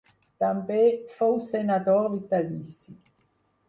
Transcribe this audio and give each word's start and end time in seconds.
També 0.43 0.79
fou 1.19 1.39
senador 1.51 2.13
vitalici. 2.19 3.01